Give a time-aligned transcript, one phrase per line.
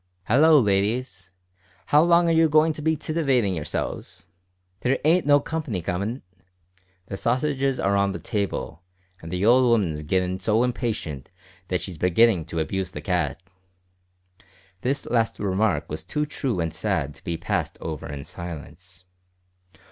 [0.23, 1.29] "Hallo, ladies!
[1.85, 4.29] how long are you goin' to be titivatin' yourselves?
[4.79, 6.23] There ain't no company comin'.
[7.05, 8.81] The sausages are on the table,
[9.21, 11.29] and the old 'ooman's gittin' so impatient
[11.67, 13.43] that she's beginnin' to abuse the cat."
[14.81, 19.03] This last remark was too true and sad to be passed over in silence.